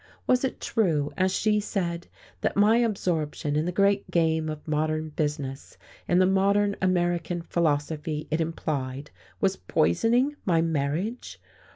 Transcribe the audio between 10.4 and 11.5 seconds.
my marriage?